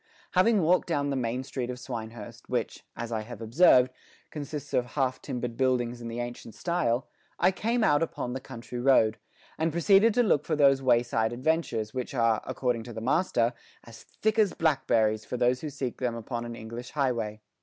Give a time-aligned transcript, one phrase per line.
[0.31, 3.91] Having walked down the main street of Swinehurst, which, as I have observed,
[4.31, 8.79] consists of half timbered buildings in the ancient style, I came out upon the country
[8.79, 9.19] road,
[9.59, 13.53] and proceeded to look for those wayside adventures, which are, according to the master,
[13.83, 17.39] as thick as blackberries for those who seek them upon an English highway.